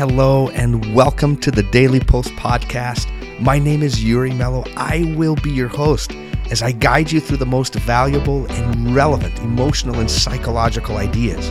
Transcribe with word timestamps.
Hello, 0.00 0.48
and 0.54 0.94
welcome 0.94 1.36
to 1.36 1.50
the 1.50 1.62
Daily 1.62 2.00
Post 2.00 2.30
Podcast. 2.30 3.06
My 3.38 3.58
name 3.58 3.82
is 3.82 4.02
Yuri 4.02 4.32
Mello. 4.32 4.64
I 4.74 5.14
will 5.14 5.34
be 5.36 5.50
your 5.50 5.68
host 5.68 6.12
as 6.50 6.62
I 6.62 6.72
guide 6.72 7.12
you 7.12 7.20
through 7.20 7.36
the 7.36 7.44
most 7.44 7.74
valuable 7.74 8.50
and 8.50 8.94
relevant 8.94 9.38
emotional 9.40 10.00
and 10.00 10.10
psychological 10.10 10.96
ideas. 10.96 11.50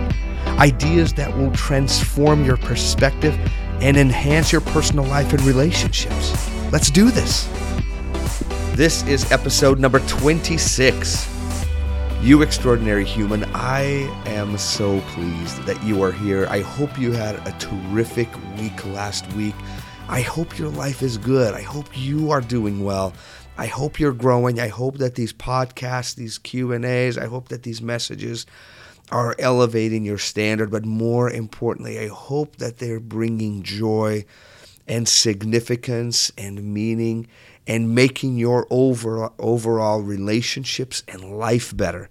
Ideas 0.57 1.13
that 1.13 1.37
will 1.37 1.51
transform 1.51 2.43
your 2.43 2.57
perspective 2.57 3.37
and 3.83 3.95
enhance 3.97 4.51
your 4.51 4.61
personal 4.61 5.05
life 5.05 5.31
and 5.31 5.43
relationships. 5.43 6.49
Let's 6.71 6.89
do 6.89 7.11
this. 7.11 7.47
This 8.73 9.05
is 9.05 9.31
episode 9.31 9.77
number 9.77 9.99
26. 9.99 11.38
You 12.21 12.41
extraordinary 12.41 13.05
human, 13.05 13.45
I 13.55 13.81
am 14.25 14.57
so 14.57 14.99
pleased 15.13 15.63
that 15.63 15.81
you 15.85 16.03
are 16.03 16.11
here. 16.11 16.47
I 16.49 16.59
hope 16.59 16.99
you 16.99 17.13
had 17.13 17.35
a 17.47 17.57
terrific 17.59 18.27
week 18.57 18.85
last 18.87 19.25
week. 19.33 19.55
I 20.09 20.19
hope 20.19 20.59
your 20.59 20.67
life 20.67 21.01
is 21.01 21.17
good. 21.17 21.53
I 21.53 21.61
hope 21.61 21.87
you 21.97 22.29
are 22.31 22.41
doing 22.41 22.83
well. 22.83 23.13
I 23.57 23.67
hope 23.67 24.01
you're 24.01 24.11
growing. 24.11 24.59
I 24.59 24.67
hope 24.67 24.97
that 24.97 25.15
these 25.15 25.31
podcasts, 25.31 26.15
these 26.15 26.37
Q&As, 26.37 27.17
I 27.17 27.27
hope 27.27 27.47
that 27.47 27.63
these 27.63 27.81
messages 27.81 28.45
are 29.13 29.33
elevating 29.39 30.03
your 30.03 30.17
standard, 30.17 30.71
but 30.71 30.83
more 30.83 31.31
importantly, 31.31 31.99
I 31.99 32.09
hope 32.09 32.57
that 32.57 32.79
they're 32.79 32.99
bringing 32.99 33.63
joy 33.63 34.25
and 34.89 35.07
significance 35.07 36.33
and 36.37 36.61
meaning 36.73 37.27
and 37.69 37.93
making 37.93 38.35
your 38.35 38.65
over, 38.71 39.29
overall 39.37 40.01
relationships 40.01 41.03
and 41.07 41.37
life 41.37 41.77
better. 41.77 42.09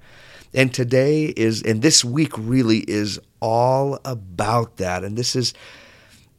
And 0.54 0.72
today 0.72 1.24
is, 1.36 1.62
and 1.62 1.82
this 1.82 2.04
week 2.04 2.32
really 2.38 2.78
is 2.88 3.20
all 3.42 3.98
about 4.04 4.76
that. 4.76 5.02
And 5.02 5.18
this 5.18 5.34
is, 5.34 5.52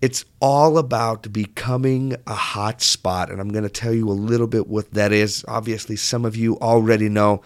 it's 0.01 0.23
all 0.39 0.77
about 0.77 1.33
becoming 1.33 2.15
a 2.25 2.33
hot 2.33 2.81
spot. 2.81 3.29
And 3.29 3.41
I'm 3.41 3.49
going 3.49 3.65
to 3.65 3.69
tell 3.69 3.93
you 3.93 4.09
a 4.09 4.13
little 4.13 4.47
bit 4.47 4.67
what 4.67 4.91
that 4.93 5.11
is. 5.11 5.43
Obviously, 5.49 5.97
some 5.97 6.23
of 6.23 6.37
you 6.37 6.57
already 6.59 7.09
know. 7.09 7.41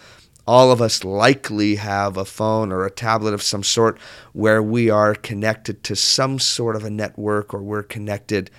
All 0.46 0.72
of 0.72 0.82
us 0.82 1.04
likely 1.04 1.76
have 1.76 2.18
a 2.18 2.26
phone 2.26 2.72
or 2.72 2.86
a 2.86 2.92
tablet 2.92 3.34
of 3.34 3.42
some 3.42 3.64
sort 3.64 3.98
where 4.34 4.62
we 4.62 4.92
are 4.92 5.16
connected 5.16 5.84
to 5.86 5.96
some 5.96 6.38
sort 6.38 6.76
of 6.76 6.84
a 6.84 6.90
network 6.92 7.54
or 7.54 7.64
we're 7.64 7.82
connected 7.82 8.52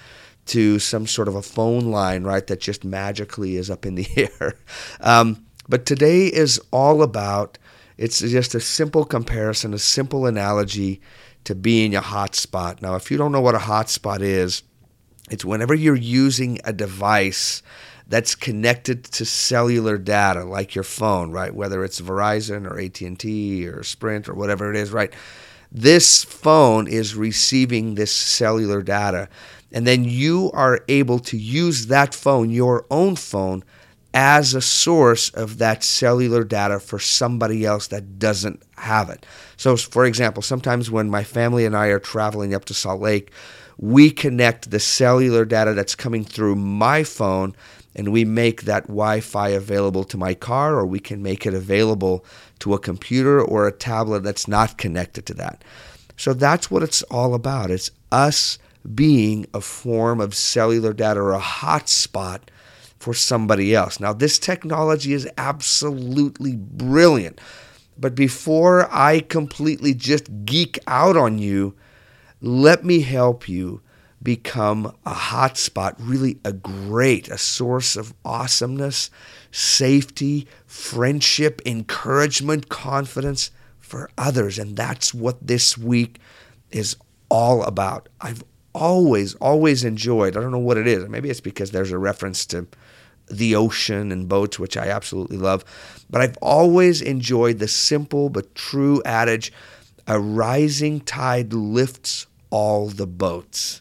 to 0.46 0.78
some 0.78 1.06
sort 1.06 1.28
of 1.28 1.34
a 1.34 1.42
phone 1.42 1.86
line, 1.86 2.24
right, 2.24 2.46
that 2.46 2.60
just 2.60 2.84
magically 2.84 3.56
is 3.56 3.70
up 3.70 3.86
in 3.86 3.94
the 3.94 4.06
air. 4.40 4.54
Um, 5.00 5.44
but 5.68 5.86
today 5.86 6.26
is 6.26 6.60
all 6.70 7.02
about, 7.02 7.58
it's 7.96 8.20
just 8.20 8.54
a 8.54 8.60
simple 8.60 9.04
comparison, 9.04 9.72
a 9.72 9.78
simple 9.78 10.26
analogy 10.26 11.00
to 11.44 11.54
being 11.54 11.94
a 11.94 12.02
hotspot. 12.02 12.82
Now, 12.82 12.96
if 12.96 13.10
you 13.10 13.16
don't 13.16 13.32
know 13.32 13.40
what 13.40 13.54
a 13.54 13.58
hotspot 13.58 14.20
is, 14.20 14.62
it's 15.30 15.44
whenever 15.44 15.74
you're 15.74 15.94
using 15.94 16.58
a 16.64 16.72
device 16.72 17.62
that's 18.06 18.34
connected 18.34 19.04
to 19.04 19.24
cellular 19.24 19.96
data 19.96 20.44
like 20.44 20.74
your 20.74 20.84
phone 20.84 21.30
right 21.30 21.54
whether 21.54 21.82
it's 21.84 22.00
verizon 22.00 22.70
or 22.70 22.78
at&t 22.78 23.66
or 23.66 23.82
sprint 23.82 24.28
or 24.28 24.34
whatever 24.34 24.70
it 24.70 24.76
is 24.76 24.92
right 24.92 25.12
this 25.72 26.22
phone 26.22 26.86
is 26.86 27.16
receiving 27.16 27.94
this 27.94 28.12
cellular 28.12 28.82
data 28.82 29.28
and 29.74 29.88
then 29.88 30.04
you 30.04 30.52
are 30.54 30.84
able 30.86 31.18
to 31.18 31.36
use 31.36 31.88
that 31.88 32.14
phone, 32.14 32.48
your 32.48 32.86
own 32.92 33.16
phone, 33.16 33.64
as 34.14 34.54
a 34.54 34.62
source 34.62 35.30
of 35.30 35.58
that 35.58 35.82
cellular 35.82 36.44
data 36.44 36.78
for 36.78 37.00
somebody 37.00 37.66
else 37.66 37.88
that 37.88 38.20
doesn't 38.20 38.62
have 38.76 39.10
it. 39.10 39.26
So, 39.56 39.76
for 39.76 40.04
example, 40.06 40.44
sometimes 40.44 40.92
when 40.92 41.10
my 41.10 41.24
family 41.24 41.66
and 41.66 41.76
I 41.76 41.88
are 41.88 41.98
traveling 41.98 42.54
up 42.54 42.64
to 42.66 42.74
Salt 42.74 43.00
Lake, 43.00 43.32
we 43.76 44.12
connect 44.12 44.70
the 44.70 44.78
cellular 44.78 45.44
data 45.44 45.74
that's 45.74 45.96
coming 45.96 46.24
through 46.24 46.54
my 46.54 47.02
phone 47.02 47.56
and 47.96 48.12
we 48.12 48.24
make 48.24 48.62
that 48.62 48.86
Wi 48.86 49.20
Fi 49.20 49.48
available 49.48 50.04
to 50.04 50.16
my 50.16 50.34
car, 50.34 50.76
or 50.76 50.86
we 50.86 50.98
can 51.00 51.22
make 51.22 51.46
it 51.46 51.54
available 51.54 52.24
to 52.60 52.74
a 52.74 52.78
computer 52.78 53.40
or 53.40 53.66
a 53.66 53.72
tablet 53.72 54.22
that's 54.22 54.48
not 54.48 54.78
connected 54.78 55.26
to 55.26 55.34
that. 55.34 55.62
So 56.16 56.32
that's 56.32 56.70
what 56.70 56.84
it's 56.84 57.02
all 57.04 57.34
about. 57.34 57.70
It's 57.72 57.90
us 58.12 58.58
being 58.92 59.46
a 59.54 59.60
form 59.60 60.20
of 60.20 60.34
cellular 60.34 60.92
data 60.92 61.20
or 61.20 61.32
a 61.32 61.40
hotspot 61.40 62.40
for 62.98 63.14
somebody 63.14 63.74
else. 63.74 64.00
Now, 64.00 64.12
this 64.12 64.38
technology 64.38 65.12
is 65.12 65.28
absolutely 65.36 66.56
brilliant. 66.56 67.40
But 67.98 68.14
before 68.14 68.88
I 68.92 69.20
completely 69.20 69.94
just 69.94 70.44
geek 70.44 70.78
out 70.86 71.16
on 71.16 71.38
you, 71.38 71.74
let 72.40 72.84
me 72.84 73.00
help 73.00 73.48
you 73.48 73.80
become 74.22 74.86
a 75.04 75.12
hotspot, 75.12 75.94
really 75.98 76.38
a 76.44 76.52
great, 76.52 77.28
a 77.28 77.38
source 77.38 77.94
of 77.94 78.14
awesomeness, 78.24 79.10
safety, 79.50 80.48
friendship, 80.66 81.60
encouragement, 81.66 82.68
confidence 82.70 83.50
for 83.78 84.10
others. 84.16 84.58
And 84.58 84.76
that's 84.76 85.12
what 85.12 85.46
this 85.46 85.76
week 85.76 86.18
is 86.70 86.96
all 87.28 87.62
about. 87.64 88.08
I've 88.20 88.42
always, 88.74 89.34
always 89.36 89.84
enjoyed. 89.84 90.36
I 90.36 90.40
don't 90.40 90.50
know 90.50 90.58
what 90.58 90.76
it 90.76 90.86
is. 90.86 91.08
Maybe 91.08 91.30
it's 91.30 91.40
because 91.40 91.70
there's 91.70 91.92
a 91.92 91.98
reference 91.98 92.44
to 92.46 92.66
the 93.30 93.54
ocean 93.54 94.12
and 94.12 94.28
boats, 94.28 94.58
which 94.58 94.76
I 94.76 94.88
absolutely 94.88 95.38
love. 95.38 95.64
But 96.10 96.20
I've 96.20 96.36
always 96.38 97.00
enjoyed 97.00 97.58
the 97.58 97.68
simple 97.68 98.28
but 98.28 98.54
true 98.54 99.02
adage 99.04 99.52
a 100.06 100.20
rising 100.20 101.00
tide 101.00 101.52
lifts 101.54 102.26
all 102.50 102.88
the 102.88 103.06
boats. 103.06 103.80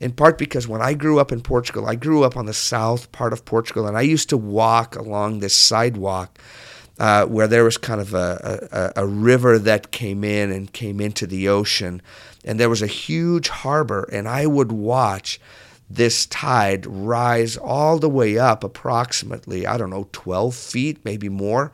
In 0.00 0.12
part 0.12 0.38
because 0.38 0.68
when 0.68 0.80
I 0.80 0.94
grew 0.94 1.18
up 1.18 1.32
in 1.32 1.40
Portugal, 1.40 1.86
I 1.86 1.94
grew 1.94 2.22
up 2.24 2.36
on 2.36 2.46
the 2.46 2.54
south 2.54 3.10
part 3.12 3.32
of 3.32 3.44
Portugal, 3.44 3.86
and 3.86 3.96
I 3.96 4.02
used 4.02 4.28
to 4.30 4.36
walk 4.36 4.96
along 4.96 5.40
this 5.40 5.56
sidewalk 5.56 6.38
uh, 6.98 7.26
where 7.26 7.46
there 7.46 7.64
was 7.64 7.78
kind 7.78 8.00
of 8.00 8.14
a, 8.14 8.92
a, 8.96 9.02
a, 9.02 9.06
river 9.06 9.58
that 9.58 9.92
came 9.92 10.24
in 10.24 10.50
and 10.50 10.72
came 10.72 11.00
into 11.00 11.26
the 11.26 11.48
ocean. 11.48 12.02
And 12.44 12.58
there 12.58 12.68
was 12.68 12.82
a 12.82 12.88
huge 12.88 13.48
harbor, 13.48 14.08
and 14.12 14.28
I 14.28 14.46
would 14.46 14.72
watch 14.72 15.40
this 15.88 16.26
tide 16.26 16.86
rise 16.86 17.56
all 17.56 17.98
the 17.98 18.08
way 18.08 18.36
up 18.36 18.64
approximately, 18.64 19.66
I 19.66 19.78
don't 19.78 19.90
know, 19.90 20.08
12 20.12 20.54
feet, 20.54 21.04
maybe 21.04 21.28
more, 21.28 21.72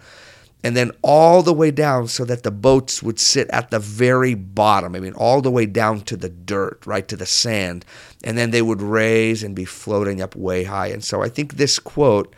and 0.63 0.77
then 0.77 0.93
all 1.03 1.43
the 1.43 1.53
way 1.53 1.71
down 1.71 2.09
so 2.09 2.25
that 2.25 2.43
the 2.43 2.51
boats 2.51 3.03
would 3.03 3.19
sit 3.19 3.49
at 3.51 3.71
the 3.71 3.79
very 3.79 4.35
bottom. 4.35 4.95
I 4.95 5.01
mean, 5.01 5.13
all 5.15 5.43
the 5.43 5.51
way 5.51 5.67
down 5.67 6.01
to 6.03 6.17
the 6.17 6.31
dirt, 6.31 6.87
right 6.87 7.07
to 7.09 7.17
the 7.17 7.27
sand. 7.27 7.85
And 8.23 8.39
then 8.39 8.51
they 8.51 8.63
would 8.63 8.81
raise 8.81 9.43
and 9.43 9.55
be 9.55 9.67
floating 9.67 10.23
up 10.23 10.35
way 10.35 10.65
high. 10.65 10.87
And 10.87 11.05
so 11.05 11.23
I 11.23 11.29
think 11.29 11.55
this 11.55 11.79
quote 11.79 12.35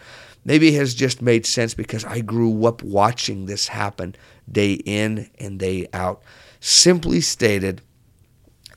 maybe 0.47 0.69
it 0.69 0.79
has 0.79 0.95
just 0.95 1.21
made 1.21 1.45
sense 1.45 1.75
because 1.75 2.05
I 2.05 2.21
grew 2.21 2.65
up 2.67 2.83
watching 2.83 3.45
this 3.45 3.69
happen 3.69 4.15
day 4.51 4.75
in 4.75 5.29
and 5.39 5.59
day 5.59 5.89
out. 5.93 6.23
Simply 6.61 7.21
stated, 7.21 7.83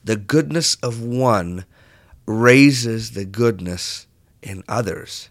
the 0.02 0.16
goodness 0.16 0.74
of 0.82 1.00
one 1.00 1.64
raises 2.26 3.12
the 3.12 3.24
goodness 3.24 4.08
in 4.42 4.64
others. 4.68 5.30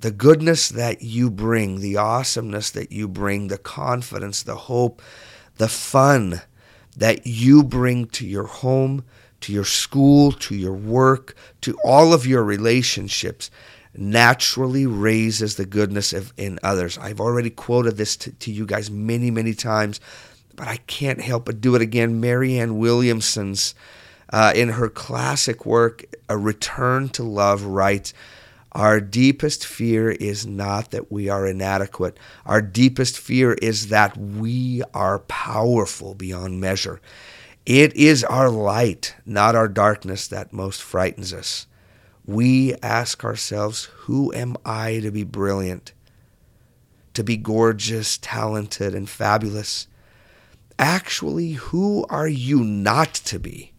The 0.00 0.10
goodness 0.10 0.70
that 0.70 1.02
you 1.02 1.30
bring, 1.30 1.80
the 1.80 1.96
awesomeness 1.96 2.70
that 2.70 2.90
you 2.90 3.06
bring, 3.06 3.46
the 3.48 3.58
confidence, 3.58 4.42
the 4.42 4.56
hope, 4.56 5.00
the 5.56 5.68
fun 5.68 6.40
that 6.96 7.26
you 7.26 7.62
bring 7.62 8.06
to 8.06 8.26
your 8.26 8.46
home, 8.46 9.04
to 9.42 9.52
your 9.52 9.64
school, 9.64 10.32
to 10.32 10.54
your 10.56 10.74
work, 10.74 11.36
to 11.60 11.78
all 11.84 12.12
of 12.12 12.26
your 12.26 12.42
relationships 12.42 13.50
naturally 13.94 14.86
raises 14.86 15.56
the 15.56 15.66
goodness 15.66 16.12
of, 16.12 16.32
in 16.36 16.58
others. 16.62 16.98
I've 16.98 17.20
already 17.20 17.50
quoted 17.50 17.96
this 17.96 18.16
to, 18.18 18.32
to 18.32 18.52
you 18.52 18.66
guys 18.66 18.90
many, 18.90 19.30
many 19.30 19.54
times, 19.54 20.00
but 20.54 20.68
I 20.68 20.76
can't 20.86 21.20
help 21.20 21.46
but 21.46 21.60
do 21.60 21.74
it 21.74 21.82
again. 21.82 22.20
Marianne 22.20 22.78
Williamson's, 22.78 23.74
uh, 24.32 24.52
in 24.54 24.70
her 24.70 24.88
classic 24.88 25.66
work, 25.66 26.04
A 26.28 26.38
Return 26.38 27.08
to 27.10 27.22
Love, 27.22 27.64
writes, 27.64 28.14
our 28.72 29.00
deepest 29.00 29.66
fear 29.66 30.12
is 30.12 30.46
not 30.46 30.92
that 30.92 31.10
we 31.10 31.28
are 31.28 31.44
inadequate. 31.44 32.16
Our 32.46 32.62
deepest 32.62 33.18
fear 33.18 33.54
is 33.54 33.88
that 33.88 34.16
we 34.16 34.82
are 34.94 35.18
powerful 35.20 36.14
beyond 36.14 36.60
measure. 36.60 37.00
It 37.66 37.94
is 37.96 38.22
our 38.22 38.48
light, 38.48 39.16
not 39.26 39.56
our 39.56 39.66
darkness, 39.66 40.28
that 40.28 40.52
most 40.52 40.82
frightens 40.82 41.34
us 41.34 41.66
we 42.30 42.74
ask 42.76 43.24
ourselves, 43.24 43.86
who 44.02 44.32
am 44.34 44.56
I 44.64 45.00
to 45.00 45.10
be 45.10 45.24
brilliant, 45.24 45.92
to 47.14 47.24
be 47.24 47.36
gorgeous, 47.36 48.18
talented, 48.18 48.94
and 48.94 49.10
fabulous? 49.10 49.88
Actually, 50.78 51.52
who 51.52 52.06
are 52.08 52.28
you 52.28 52.62
not 52.62 53.14
to 53.14 53.40
be? 53.40 53.72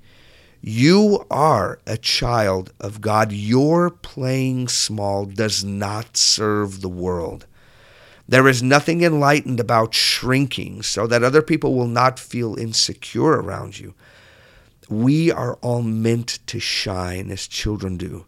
You 0.60 1.26
are 1.32 1.80
a 1.88 1.98
child 1.98 2.74
of 2.80 3.00
God. 3.00 3.32
Your 3.32 3.90
playing 3.90 4.68
small 4.68 5.26
does 5.26 5.64
not 5.64 6.18
serve 6.18 6.82
the 6.82 6.90
world. 6.90 7.48
There 8.28 8.48
is 8.48 8.62
nothing 8.62 9.02
enlightened 9.02 9.60
about 9.60 9.96
shrinking 9.96 10.84
so 10.84 11.08
that 11.08 11.24
other 11.24 11.42
people 11.42 11.74
will 11.74 11.88
not 11.88 12.20
feel 12.20 12.60
insecure 12.60 13.42
around 13.42 13.80
you. 13.80 13.94
We 14.90 15.32
are 15.32 15.56
all 15.62 15.82
meant 15.82 16.40
to 16.48 16.60
shine 16.60 17.32
as 17.32 17.48
children 17.48 17.96
do. 17.96 18.26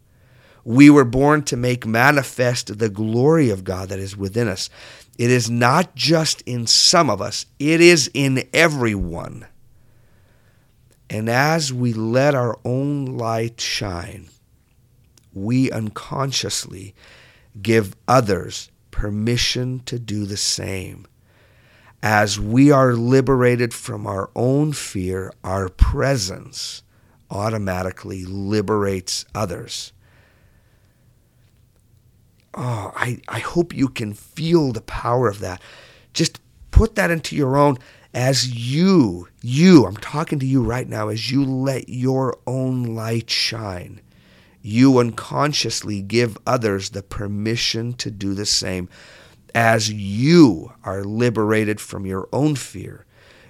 We 0.64 0.90
were 0.90 1.06
born 1.06 1.44
to 1.44 1.58
make 1.58 1.86
manifest 1.86 2.80
the 2.80 2.90
glory 2.90 3.50
of 3.50 3.64
God 3.64 3.90
that 3.90 4.00
is 4.00 4.16
within 4.16 4.48
us. 4.48 4.70
It 5.18 5.30
is 5.30 5.50
not 5.50 5.96
just 5.96 6.42
in 6.42 6.68
some 6.68 7.10
of 7.10 7.22
us, 7.22 7.46
it 7.60 7.82
is 7.82 8.10
in 8.14 8.48
everyone. 8.54 9.46
And 11.10 11.30
as 11.30 11.72
we 11.72 11.94
let 11.94 12.34
our 12.34 12.58
own 12.66 13.06
light 13.06 13.62
shine, 13.62 14.30
we 15.34 15.70
unconsciously 15.70 16.96
give 17.62 17.96
others 18.08 18.72
permission 18.90 19.82
to 19.82 20.00
do 20.00 20.26
the 20.26 20.38
same. 20.38 21.06
As 22.02 22.40
we 22.40 22.72
are 22.72 22.94
liberated 22.94 23.74
from 23.74 24.08
our 24.08 24.30
own 24.36 24.74
fear, 24.74 25.32
our 25.44 25.70
presence 25.70 26.84
automatically 27.30 28.26
liberates 28.26 29.26
others. 29.34 29.94
Oh, 32.56 32.92
I, 32.96 33.20
I 33.28 33.40
hope 33.40 33.76
you 33.76 33.88
can 33.88 34.14
feel 34.14 34.72
the 34.72 34.82
power 34.82 35.28
of 35.28 35.40
that. 35.40 35.62
Just 36.14 36.40
put 36.72 36.96
that 36.96 37.12
into 37.12 37.36
your 37.36 37.58
own 37.58 37.78
as 38.14 38.54
you, 38.54 39.28
you, 39.42 39.86
I'm 39.86 39.98
talking 39.98 40.38
to 40.40 40.46
you 40.46 40.62
right 40.62 40.88
now, 40.88 41.08
as 41.08 41.32
you 41.32 41.44
let 41.44 41.90
your 41.90 42.38
own 42.46 42.84
light 42.96 43.30
shine 43.30 44.02
you 44.66 44.98
unconsciously 44.98 46.02
give 46.02 46.38
others 46.48 46.92
the 46.92 47.04
permission 47.04 47.94
to 47.94 48.10
do 48.10 48.34
the 48.34 48.46
same. 48.46 48.90
As 49.54 49.92
you 49.92 50.72
are 50.84 51.04
liberated 51.04 51.80
from 51.80 52.06
your 52.08 52.28
own 52.32 52.56
fear, 52.56 53.06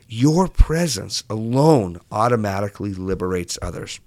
your 0.10 0.48
presence 0.48 1.24
alone 1.30 2.02
automatically 2.12 2.94
liberates 2.94 3.60
others. 3.62 4.00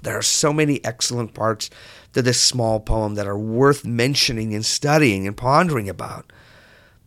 There 0.00 0.16
are 0.16 0.22
so 0.22 0.52
many 0.52 0.82
excellent 0.84 1.34
parts 1.34 1.68
to 2.14 2.22
this 2.22 2.40
small 2.40 2.80
poem 2.80 3.14
that 3.16 3.26
are 3.26 3.38
worth 3.38 3.84
mentioning 3.84 4.54
and 4.54 4.64
studying 4.64 5.26
and 5.26 5.36
pondering 5.36 5.88
about. 5.88 6.32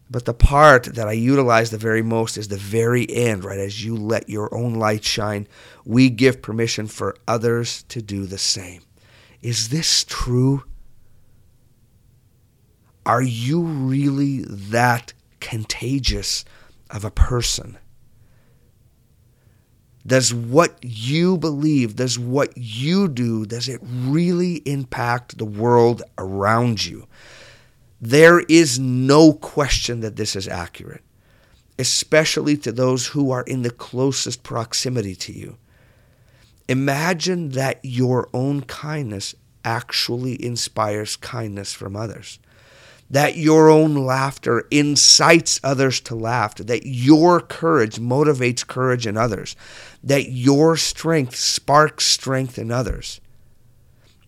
But 0.10 0.26
the 0.26 0.34
part 0.36 0.96
that 0.96 1.08
I 1.08 1.14
utilize 1.14 1.72
the 1.72 1.78
very 1.80 2.04
most 2.04 2.38
is 2.38 2.48
the 2.48 2.58
very 2.58 3.10
end, 3.10 3.44
right? 3.44 3.60
As 3.60 3.84
you 3.84 3.96
let 3.96 4.30
your 4.30 4.54
own 4.54 4.76
light 4.76 5.04
shine, 5.04 5.48
we 5.84 6.10
give 6.10 6.44
permission 6.44 6.88
for 6.88 7.16
others 7.28 7.84
to 7.90 8.02
do 8.02 8.26
the 8.26 8.38
same. 8.38 8.82
Is 9.42 9.70
this 9.70 10.04
true? 10.08 10.64
Are 13.06 13.22
you 13.22 13.62
really 13.62 14.44
that 14.48 15.14
contagious 15.40 16.46
of 16.92 17.04
a 17.04 17.12
person? 17.12 17.78
Does 20.08 20.34
what 20.34 20.78
you 20.82 21.38
believe, 21.38 21.96
does 21.96 22.20
what 22.20 22.56
you 22.56 23.08
do, 23.08 23.46
does 23.46 23.68
it 23.68 23.80
really 23.84 24.56
impact 24.66 25.38
the 25.38 25.46
world 25.46 26.04
around 26.18 26.86
you? 26.86 27.08
There 28.00 28.42
is 28.42 28.78
no 28.78 29.34
question 29.34 30.02
that 30.02 30.16
this 30.16 30.36
is 30.36 30.48
accurate, 30.48 31.04
especially 31.80 32.56
to 32.58 32.72
those 32.72 33.08
who 33.08 33.32
are 33.32 33.44
in 33.44 33.64
the 33.64 33.72
closest 33.72 34.44
proximity 34.44 35.16
to 35.16 35.34
you. 35.34 35.58
Imagine 36.68 37.50
that 37.50 37.80
your 37.84 38.30
own 38.34 38.62
kindness 38.62 39.34
actually 39.64 40.44
inspires 40.44 41.16
kindness 41.16 41.74
from 41.74 41.96
others. 41.96 42.38
That 43.10 43.38
your 43.38 43.70
own 43.70 43.96
laughter 43.96 44.66
incites 44.72 45.60
others 45.64 46.00
to 46.02 46.16
laugh. 46.16 46.56
That 46.56 46.86
your 46.86 47.40
courage 47.40 47.98
motivates 47.98 48.66
courage 48.66 49.06
in 49.06 49.16
others. 49.16 49.56
That 50.04 50.32
your 50.32 50.76
strength 50.76 51.36
sparks 51.36 52.06
strength 52.06 52.58
in 52.58 52.72
others. 52.72 53.22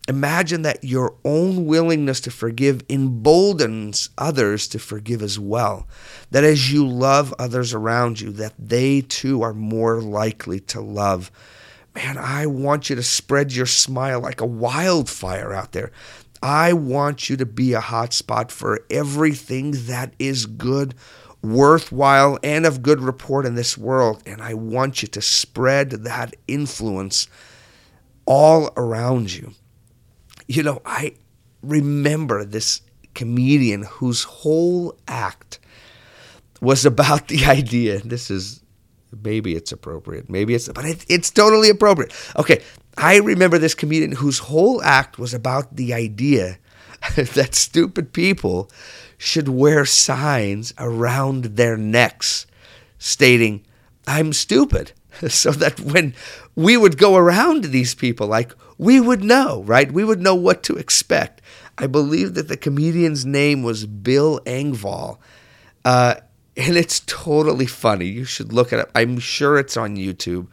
Imagine 0.08 0.62
that 0.62 0.86
your 0.86 1.16
own 1.26 1.66
willingness 1.66 2.22
to 2.22 2.32
forgive 2.32 2.82
emboldens 2.88 4.10
others 4.18 4.68
to 4.70 4.80
forgive 4.80 5.22
as 5.22 5.38
well. 5.38 5.86
That 6.32 6.46
as 6.46 6.72
you 6.72 6.88
love 6.88 7.34
others 7.38 7.74
around 7.74 8.22
you, 8.22 8.32
that 8.34 8.54
they 8.58 9.02
too 9.02 9.42
are 9.42 9.54
more 9.54 10.02
likely 10.02 10.62
to 10.62 10.80
love 10.80 11.30
man, 11.98 12.18
I 12.20 12.46
want 12.46 12.92
you 12.92 12.96
to 12.96 13.04
spread 13.04 13.54
your 13.54 13.66
smile 13.66 14.20
like 14.20 14.40
a 14.40 14.46
wildfire 14.46 15.52
out 15.52 15.72
there. 15.72 15.92
I 16.42 16.74
want 16.74 17.30
you 17.30 17.38
to 17.38 17.46
be 17.46 17.74
a 17.74 17.82
hotspot 17.82 18.52
for 18.52 18.86
everything 18.90 19.72
that 19.88 20.14
is 20.20 20.46
good, 20.46 20.96
worthwhile, 21.42 22.40
and 22.44 22.66
of 22.66 22.82
good 22.82 23.02
report 23.02 23.46
in 23.46 23.56
this 23.56 23.78
world. 23.78 24.22
And 24.26 24.42
I 24.42 24.54
want 24.54 25.02
you 25.02 25.08
to 25.10 25.22
spread 25.22 25.92
that 25.92 26.36
influence 26.48 27.28
all 28.26 28.72
around 28.78 29.34
you. 29.34 29.54
You 30.48 30.64
know, 30.64 30.82
I 30.86 31.16
remember 31.62 32.46
this 32.46 32.82
comedian 33.16 33.84
whose 33.84 34.24
whole 34.24 34.98
act 35.08 35.60
was 36.62 36.86
about 36.86 37.28
the 37.28 37.46
idea. 37.48 38.00
This 38.00 38.30
is 38.30 38.62
maybe 39.24 39.56
it's 39.56 39.72
appropriate. 39.72 40.30
Maybe 40.30 40.54
it's, 40.54 40.70
but 40.70 40.86
it, 40.86 41.06
it's 41.10 41.32
totally 41.32 41.70
appropriate. 41.70 42.14
Okay, 42.38 42.62
I 42.98 43.18
remember 43.18 43.60
this 43.60 43.76
comedian 43.76 44.14
whose 44.14 44.40
whole 44.40 44.82
act 44.82 45.20
was 45.20 45.34
about 45.34 45.76
the 45.76 45.94
idea 45.94 46.58
that 47.16 47.54
stupid 47.54 48.12
people 48.12 48.72
should 49.18 49.48
wear 49.48 49.86
signs 49.86 50.74
around 50.78 51.44
their 51.44 51.78
necks 51.78 52.48
stating, 52.98 53.66
I'm 54.08 54.34
stupid. 54.34 54.94
So 55.30 55.50
that 55.50 55.80
when 55.80 56.14
we 56.54 56.78
would 56.78 57.00
go 57.00 57.16
around 57.16 57.64
these 57.64 57.96
people, 57.96 58.28
like 58.28 58.54
we 58.78 59.00
would 59.02 59.24
know, 59.24 59.64
right? 59.64 59.92
We 59.92 60.04
would 60.04 60.22
know 60.22 60.36
what 60.36 60.62
to 60.64 60.76
expect. 60.76 61.42
I 61.76 61.88
believe 61.88 62.36
that 62.36 62.50
the 62.50 62.56
comedian's 62.56 63.26
name 63.26 63.64
was 63.64 63.88
Bill 63.88 64.40
Engvall. 64.46 65.18
Uh, 65.84 66.16
and 66.56 66.78
it's 66.78 67.00
totally 67.08 67.66
funny. 67.66 68.06
You 68.06 68.26
should 68.26 68.54
look 68.54 68.72
it. 68.74 68.88
I'm 68.94 69.18
sure 69.18 69.58
it's 69.58 69.76
on 69.76 69.96
YouTube. 69.96 70.48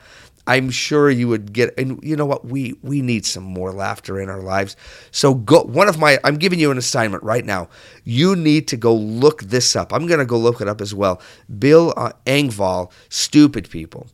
I'm 0.46 0.70
sure 0.70 1.10
you 1.10 1.28
would 1.28 1.52
get 1.52 1.76
and 1.78 1.98
you 2.02 2.16
know 2.16 2.26
what 2.26 2.44
we 2.44 2.74
we 2.82 3.00
need 3.00 3.24
some 3.24 3.44
more 3.44 3.72
laughter 3.72 4.20
in 4.20 4.28
our 4.28 4.42
lives. 4.42 4.76
So 5.10 5.34
go 5.34 5.62
one 5.62 5.88
of 5.88 5.98
my 5.98 6.18
I'm 6.24 6.36
giving 6.36 6.58
you 6.58 6.70
an 6.70 6.78
assignment 6.78 7.22
right 7.22 7.44
now. 7.44 7.68
You 8.04 8.36
need 8.36 8.68
to 8.68 8.76
go 8.76 8.94
look 8.94 9.42
this 9.42 9.74
up. 9.74 9.92
I'm 9.92 10.06
going 10.06 10.20
to 10.20 10.26
go 10.26 10.38
look 10.38 10.60
it 10.60 10.68
up 10.68 10.80
as 10.80 10.94
well. 10.94 11.20
Bill 11.58 11.94
uh, 11.96 12.12
Engvall, 12.26 12.90
stupid 13.08 13.70
people. 13.70 14.06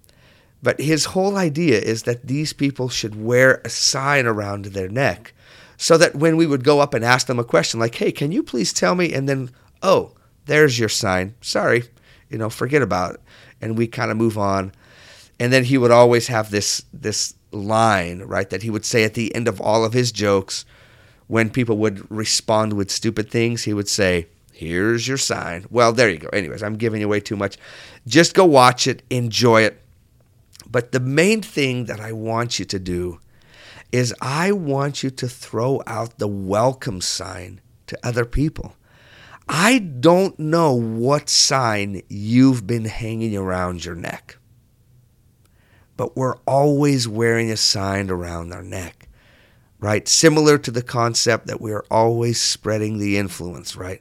But 0.63 0.81
his 0.81 1.07
whole 1.07 1.37
idea 1.37 1.81
is 1.81 2.03
that 2.03 2.27
these 2.27 2.53
people 2.53 2.89
should 2.89 3.21
wear 3.21 3.63
a 3.65 3.71
sign 3.71 4.27
around 4.27 4.67
their 4.67 4.89
neck 4.89 5.33
so 5.79 5.97
that 5.97 6.15
when 6.15 6.37
we 6.37 6.47
would 6.47 6.63
go 6.63 6.81
up 6.81 6.93
and 6.93 7.05
ask 7.05 7.27
them 7.27 7.39
a 7.39 7.45
question 7.45 7.81
like, 7.81 7.95
"Hey, 7.95 8.13
can 8.13 8.31
you 8.31 8.43
please 8.43 8.73
tell 8.73 8.95
me?" 8.95 9.13
and 9.13 9.29
then, 9.29 9.51
"Oh, 9.83 10.13
there's 10.47 10.79
your 10.79 10.89
sign. 10.89 11.35
Sorry, 11.41 11.85
you 12.29 12.39
know, 12.39 12.51
forget 12.51 12.83
about 12.83 13.15
it. 13.15 13.21
And 13.61 13.79
we 13.79 13.87
kind 13.87 14.11
of 14.11 14.17
move 14.17 14.37
on. 14.39 14.73
And 15.41 15.53
then 15.53 15.65
he 15.65 15.79
would 15.79 15.91
always 15.91 16.29
have 16.29 16.51
this 16.51 16.85
this 16.93 17.35
line, 17.51 18.21
right, 18.23 18.49
that 18.51 18.63
he 18.63 18.71
would 18.71 18.85
say 18.85 19.03
at 19.03 19.15
the 19.15 19.35
end 19.35 19.49
of 19.49 19.61
all 19.61 19.85
of 19.85 19.93
his 19.93 20.13
jokes 20.13 20.65
when 21.27 21.49
people 21.49 21.79
would 21.79 22.09
respond 22.11 22.73
with 22.73 22.91
stupid 22.91 23.31
things, 23.31 23.63
he 23.63 23.73
would 23.73 23.89
say, 23.89 24.27
Here's 24.53 25.09
your 25.09 25.17
sign. 25.17 25.65
Well, 25.71 25.93
there 25.93 26.11
you 26.11 26.19
go. 26.19 26.29
Anyways, 26.29 26.63
I'm 26.63 26.77
giving 26.77 27.03
away 27.03 27.21
too 27.21 27.37
much. 27.37 27.57
Just 28.07 28.35
go 28.35 28.45
watch 28.45 28.87
it, 28.87 29.03
enjoy 29.09 29.63
it. 29.63 29.81
But 30.71 30.93
the 30.93 31.01
main 31.01 31.41
thing 31.41 31.87
that 31.87 31.99
I 31.99 32.13
want 32.13 32.59
you 32.59 32.65
to 32.67 32.79
do 32.79 33.21
is 33.91 34.15
I 34.21 34.53
want 34.53 35.03
you 35.03 35.11
to 35.11 35.29
throw 35.29 35.83
out 35.87 36.19
the 36.19 36.29
welcome 36.29 37.01
sign 37.01 37.61
to 37.87 37.99
other 38.03 38.25
people. 38.25 38.77
I 39.49 39.79
don't 39.79 40.39
know 40.39 40.75
what 40.75 41.29
sign 41.29 42.03
you've 42.09 42.67
been 42.67 42.85
hanging 42.85 43.37
around 43.37 43.85
your 43.85 43.95
neck, 43.97 44.37
but 46.01 46.17
we're 46.17 46.39
always 46.47 47.07
wearing 47.07 47.51
a 47.51 47.57
sign 47.59 48.09
around 48.09 48.55
our 48.55 48.63
neck, 48.63 49.07
right? 49.81 50.09
Similar 50.09 50.57
to 50.57 50.71
the 50.71 50.81
concept 50.81 51.47
that 51.49 51.61
we're 51.61 51.85
always 51.91 52.41
spreading 52.41 52.97
the 52.97 53.19
influence, 53.19 53.77
right? 53.77 54.01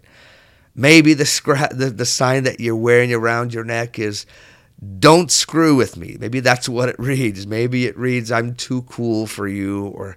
Maybe 0.73 1.13
the, 1.13 1.25
scra- 1.25 1.77
the, 1.77 1.89
the 1.89 2.05
sign 2.05 2.43
that 2.43 2.61
you're 2.61 2.73
wearing 2.73 3.13
around 3.13 3.53
your 3.53 3.65
neck 3.65 3.99
is, 3.99 4.25
don't 4.99 5.29
screw 5.29 5.75
with 5.75 5.97
me. 5.97 6.15
Maybe 6.17 6.39
that's 6.39 6.69
what 6.69 6.87
it 6.87 6.95
reads. 6.97 7.45
Maybe 7.45 7.85
it 7.85 7.97
reads, 7.97 8.31
I'm 8.31 8.55
too 8.55 8.83
cool 8.83 9.27
for 9.27 9.45
you, 9.45 9.87
or 9.87 10.15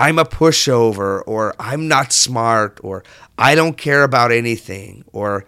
I'm 0.00 0.18
a 0.18 0.24
pushover, 0.24 1.22
or 1.24 1.54
I'm 1.56 1.86
not 1.86 2.12
smart, 2.12 2.80
or 2.82 3.04
I 3.38 3.54
don't 3.54 3.78
care 3.78 4.02
about 4.02 4.32
anything, 4.32 5.04
or 5.12 5.44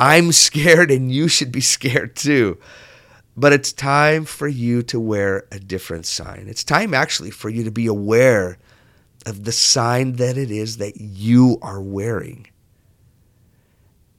I'm 0.00 0.32
scared 0.32 0.90
and 0.90 1.12
you 1.12 1.28
should 1.28 1.52
be 1.52 1.60
scared 1.76 2.16
too. 2.16 2.58
But 3.36 3.52
it's 3.52 3.72
time 3.72 4.24
for 4.24 4.46
you 4.46 4.82
to 4.84 5.00
wear 5.00 5.46
a 5.50 5.58
different 5.58 6.06
sign. 6.06 6.46
It's 6.48 6.64
time 6.64 6.92
actually 6.92 7.30
for 7.30 7.48
you 7.48 7.64
to 7.64 7.70
be 7.70 7.86
aware 7.86 8.58
of 9.24 9.44
the 9.44 9.52
sign 9.52 10.14
that 10.14 10.36
it 10.36 10.50
is 10.50 10.76
that 10.76 11.00
you 11.00 11.58
are 11.62 11.80
wearing. 11.80 12.46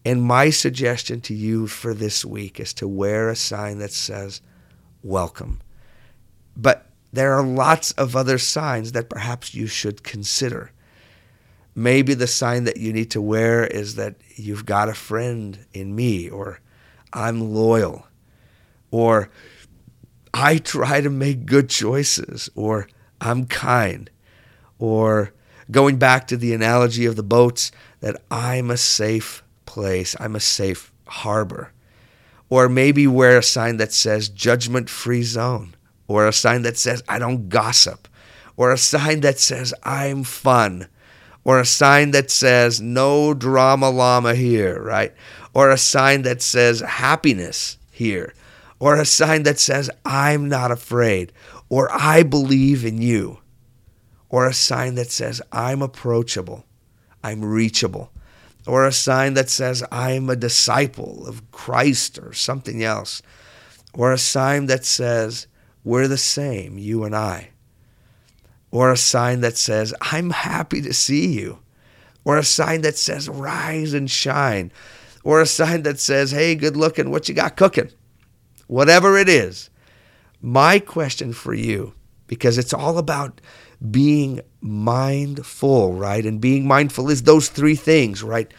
And 0.05 0.21
my 0.21 0.49
suggestion 0.49 1.21
to 1.21 1.33
you 1.33 1.67
for 1.67 1.93
this 1.93 2.25
week 2.25 2.59
is 2.59 2.73
to 2.75 2.87
wear 2.87 3.29
a 3.29 3.35
sign 3.35 3.79
that 3.79 3.91
says, 3.91 4.41
Welcome. 5.01 5.61
But 6.55 6.89
there 7.11 7.33
are 7.33 7.43
lots 7.43 7.91
of 7.91 8.15
other 8.15 8.37
signs 8.37 8.93
that 8.93 9.09
perhaps 9.09 9.53
you 9.53 9.67
should 9.67 10.03
consider. 10.03 10.71
Maybe 11.75 12.13
the 12.13 12.27
sign 12.27 12.63
that 12.65 12.77
you 12.77 12.93
need 12.93 13.11
to 13.11 13.21
wear 13.21 13.65
is 13.65 13.95
that 13.95 14.15
you've 14.35 14.65
got 14.65 14.89
a 14.89 14.93
friend 14.93 15.65
in 15.73 15.95
me, 15.95 16.29
or 16.29 16.59
I'm 17.11 17.53
loyal, 17.53 18.07
or 18.93 19.27
I 20.35 20.59
try 20.59 21.01
to 21.01 21.09
make 21.09 21.47
good 21.47 21.67
choices, 21.67 22.47
or 22.53 22.87
I'm 23.19 23.47
kind, 23.47 24.07
or 24.77 25.33
going 25.71 25.97
back 25.97 26.27
to 26.27 26.37
the 26.37 26.53
analogy 26.53 27.07
of 27.07 27.15
the 27.15 27.23
boats, 27.23 27.71
that 28.01 28.21
I'm 28.29 28.69
a 28.69 28.77
safe 28.77 29.43
place, 29.65 30.15
I'm 30.19 30.35
a 30.35 30.39
safe 30.39 30.93
harbor. 31.07 31.71
Or 32.49 32.69
maybe 32.69 33.07
wear 33.07 33.39
a 33.39 33.43
sign 33.43 33.77
that 33.77 33.93
says 33.93 34.29
judgment 34.29 34.91
free 34.91 35.23
zone, 35.23 35.75
or 36.07 36.27
a 36.27 36.33
sign 36.33 36.61
that 36.61 36.77
says 36.77 37.01
I 37.09 37.17
don't 37.17 37.49
gossip, 37.49 38.07
or 38.55 38.71
a 38.71 38.77
sign 38.77 39.21
that 39.21 39.39
says 39.39 39.73
I'm 39.81 40.23
fun, 40.23 40.87
or 41.43 41.59
a 41.59 41.65
sign 41.65 42.11
that 42.11 42.29
says 42.29 42.79
no 42.79 43.33
drama 43.33 43.89
llama 43.89 44.35
here, 44.35 44.79
right? 44.79 45.13
Or 45.55 45.71
a 45.71 45.79
sign 45.79 46.21
that 46.23 46.43
says 46.43 46.81
happiness 46.81 47.79
here, 47.89 48.35
or 48.83 48.99
a 48.99 49.05
sign 49.05 49.43
that 49.43 49.59
says 49.59 49.89
I'm 50.03 50.49
not 50.49 50.69
afraid, 50.69 51.31
or 51.69 51.89
I 51.93 52.23
believe 52.23 52.83
in 52.83 53.01
you, 53.01 53.39
or 54.27 54.45
a 54.45 54.53
sign 54.53 54.95
that 54.95 55.09
says 55.09 55.41
I'm 55.53 55.81
approachable, 55.81 56.65
I'm 57.23 57.45
reachable, 57.45 58.11
or 58.67 58.85
a 58.85 58.91
sign 58.91 59.35
that 59.35 59.49
says 59.49 59.85
I'm 59.89 60.29
a 60.29 60.35
disciple 60.35 61.25
of 61.25 61.49
Christ 61.51 62.19
or 62.19 62.33
something 62.33 62.83
else, 62.83 63.21
or 63.93 64.11
a 64.11 64.17
sign 64.17 64.65
that 64.65 64.83
says 64.83 65.47
we're 65.85 66.09
the 66.09 66.17
same, 66.17 66.77
you 66.77 67.05
and 67.05 67.15
I 67.15 67.51
or 68.69 68.91
a 68.91 68.97
sign 68.97 69.41
that 69.41 69.55
says, 69.55 69.93
I'm 70.01 70.31
happy 70.31 70.81
to 70.81 70.93
see 70.93 71.27
you, 71.27 71.59
or 72.25 72.37
a 72.37 72.43
sign 72.43 72.81
that 72.81 72.97
says, 72.97 73.29
rise 73.29 73.93
and 73.93 74.09
shine, 74.09 74.71
or 75.23 75.41
a 75.41 75.45
sign 75.45 75.83
that 75.83 75.99
says, 75.99 76.31
hey, 76.31 76.55
good 76.55 76.75
looking, 76.75 77.11
what 77.11 77.29
you 77.29 77.35
got 77.35 77.55
cooking? 77.55 77.91
Whatever 78.73 79.19
it 79.19 79.29
is, 79.29 79.69
my 80.41 80.79
question 80.79 81.31
for 81.31 81.53
you, 81.53 81.93
because 82.25 82.57
it's 82.57 82.73
all 82.73 82.97
about 82.97 83.39
being 83.91 84.41
mindful, 84.61 85.93
right? 85.93 86.25
And 86.25 86.41
being 86.41 86.65
mindful 86.65 87.11
is 87.11 87.21
those 87.21 87.49
three 87.49 87.75
things, 87.75 88.23
right? 88.23 88.51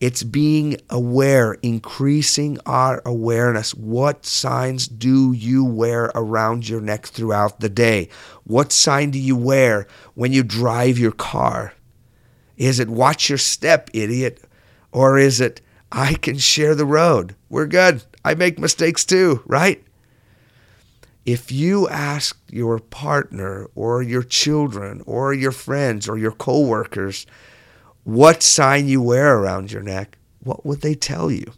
It's 0.00 0.22
being 0.22 0.76
aware, 0.90 1.54
increasing 1.54 2.56
our 2.66 3.02
awareness. 3.04 3.74
What 3.74 4.24
signs 4.24 4.86
do 4.86 5.32
you 5.32 5.64
wear 5.64 6.12
around 6.14 6.68
your 6.68 6.80
neck 6.80 7.06
throughout 7.06 7.58
the 7.58 7.68
day? 7.68 8.10
What 8.44 8.70
sign 8.70 9.10
do 9.10 9.18
you 9.18 9.34
wear 9.34 9.88
when 10.14 10.32
you 10.32 10.44
drive 10.44 11.00
your 11.00 11.10
car? 11.10 11.74
Is 12.56 12.78
it 12.78 12.88
watch 12.88 13.28
your 13.28 13.38
step, 13.38 13.90
idiot? 13.92 14.40
Or 14.92 15.18
is 15.18 15.40
it 15.40 15.62
I 15.90 16.14
can 16.14 16.38
share 16.38 16.76
the 16.76 16.86
road? 16.86 17.34
We're 17.48 17.66
good. 17.66 18.04
I 18.24 18.34
make 18.34 18.58
mistakes 18.58 19.04
too, 19.04 19.42
right? 19.46 19.82
If 21.24 21.52
you 21.52 21.88
ask 21.88 22.38
your 22.50 22.78
partner 22.78 23.68
or 23.74 24.02
your 24.02 24.22
children 24.22 25.02
or 25.06 25.32
your 25.32 25.52
friends 25.52 26.08
or 26.08 26.18
your 26.18 26.32
coworkers, 26.32 27.26
what 28.04 28.42
sign 28.42 28.88
you 28.88 29.00
wear 29.00 29.36
around 29.36 29.70
your 29.70 29.82
neck, 29.82 30.18
what 30.40 30.66
would 30.66 30.80
they 30.80 30.94
tell 30.94 31.30
you? 31.30 31.52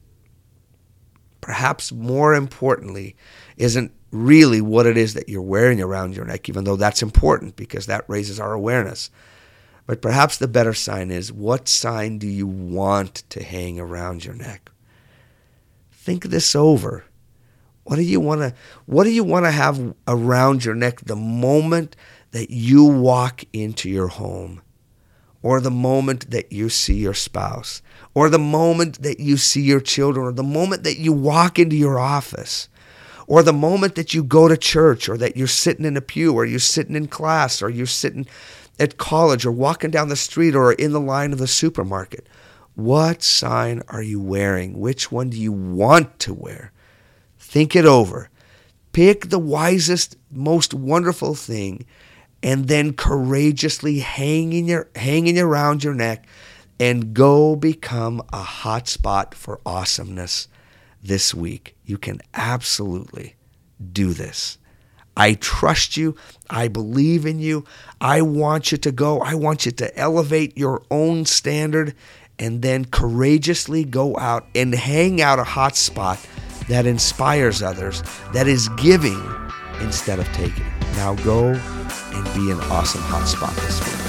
Perhaps 1.41 1.93
more 1.93 2.35
importantly, 2.35 3.17
isn't 3.57 3.93
really 4.11 4.61
what 4.61 4.87
it 4.87 4.97
is 4.97 5.15
that 5.15 5.29
you're 5.29 5.43
wearing 5.43 5.81
around 5.81 6.15
your 6.15 6.25
neck, 6.25 6.49
even 6.49 6.65
though 6.65 6.77
that's 6.77 7.03
important 7.03 7.57
because 7.57 7.87
that 7.87 8.05
raises 8.09 8.39
our 8.39 8.53
awareness. 8.53 9.11
But 9.87 10.01
perhaps 10.01 10.39
the 10.39 10.49
better 10.49 10.73
sign 10.73 11.11
is 11.11 11.33
what 11.33 11.69
sign 11.69 12.19
do 12.19 12.27
you 12.27 12.47
want 12.47 13.25
to 13.31 13.43
hang 13.43 13.79
around 13.79 14.25
your 14.25 14.35
neck? 14.35 14.71
Think 16.05 16.25
this 16.25 16.55
over. 16.55 17.05
What 17.85 17.97
do 17.97 18.03
you 18.03 18.21
want 18.21 18.43
to 18.43 18.55
what 18.85 19.05
do 19.05 19.11
you 19.11 19.25
want 19.25 19.47
to 19.47 19.51
have 19.51 19.95
around 20.07 20.63
your 20.63 20.75
neck 20.75 21.01
the 21.01 21.17
moment 21.17 21.97
that 22.33 22.51
you 22.51 22.85
walk 22.85 23.45
into 23.55 23.89
your 23.89 24.09
home? 24.09 24.61
or 25.45 25.61
the 25.61 25.71
moment 25.71 26.31
that 26.31 26.51
you 26.51 26.71
see 26.71 26.95
your 26.95 27.13
spouse, 27.13 27.83
or 28.15 28.31
the 28.31 28.39
moment 28.39 29.03
that 29.03 29.21
you 29.21 29.37
see 29.37 29.61
your 29.61 29.79
children, 29.79 30.25
or 30.25 30.33
the 30.33 30.43
moment 30.43 30.85
that 30.85 30.99
you 30.99 31.13
walk 31.13 31.59
into 31.59 31.77
your 31.77 31.99
office, 31.99 32.71
or 33.27 33.43
the 33.43 33.53
moment 33.53 33.95
that 33.95 34.15
you 34.15 34.25
go 34.25 34.49
to 34.49 34.57
church, 34.57 35.07
or 35.07 35.19
that 35.19 35.37
you're 35.37 35.47
sitting 35.47 35.85
in 35.85 35.99
a 35.99 36.01
pew, 36.01 36.33
or 36.33 36.47
you're 36.47 36.59
sitting 36.59 36.97
in 36.97 37.07
class, 37.07 37.61
or 37.61 37.69
you're 37.69 37.85
sitting 37.85 38.27
at 38.79 38.97
college, 38.97 39.45
or 39.45 39.53
walking 39.53 39.91
down 39.91 40.09
the 40.09 40.17
street, 40.17 40.55
or 40.55 40.73
in 40.73 40.93
the 40.93 41.01
line 41.01 41.31
of 41.31 41.39
the 41.39 41.47
supermarket. 41.47 42.27
What 42.75 43.23
sign 43.23 43.83
are 43.89 44.03
you 44.03 44.21
wearing? 44.21 44.79
Which 44.79 45.13
one 45.13 45.31
do 45.31 45.39
you 45.39 45.53
want 45.53 46.19
to 46.21 46.35
wear? 46.35 46.73
Think 47.39 47.77
it 47.77 47.85
over. 47.85 48.31
Pick 48.93 49.31
the 49.31 49.39
wisest, 49.39 50.17
most 50.31 50.75
wonderful 50.75 51.35
thing 51.35 51.87
and 52.45 52.69
then 52.69 52.93
courageously 52.93 54.01
hanging 54.01 54.69
your 54.69 54.91
hanging 54.95 55.39
around 55.39 55.83
your 55.83 55.95
neck 55.95 56.27
and 56.79 57.15
go 57.15 57.57
become 57.57 58.21
a 58.33 58.43
hotspot 58.43 59.33
for 59.33 59.61
awesomeness 59.65 60.49
this 61.03 61.35
week. 61.35 61.75
You 61.87 61.97
can 61.97 62.21
absolutely 62.35 63.37
do 63.93 64.13
this. 64.13 64.59
I 65.17 65.35
trust 65.35 65.97
you. 65.97 66.17
I 66.51 66.69
believe 66.69 67.25
in 67.25 67.39
you. 67.39 67.65
I 68.01 68.21
want 68.21 68.73
you 68.73 68.79
to 68.79 68.93
go. 68.93 69.21
I 69.21 69.35
want 69.35 69.65
you 69.65 69.73
to 69.73 69.97
elevate 69.97 70.59
your 70.59 70.83
own 70.91 71.25
standard 71.25 71.95
and 72.39 72.63
then 72.63 72.85
courageously 72.85 73.85
go 73.85 74.17
out 74.19 74.47
and 74.55 74.75
hang 74.75 75.21
out 75.21 75.39
a 75.39 75.45
hot 75.45 75.77
spot 75.77 76.19
that 76.69 76.87
inspires 76.87 77.63
others, 77.63 78.03
that 78.33 78.49
is 78.49 78.69
giving 78.71 79.23
instead 79.81 80.19
of 80.19 80.27
taking. 80.33 80.67
Now 80.97 81.15
go 81.17 81.49
and 81.49 82.25
be 82.35 82.51
an 82.51 82.61
awesome 82.71 83.03
hotspot 83.03 83.55
this 83.57 83.81
week. 83.81 84.04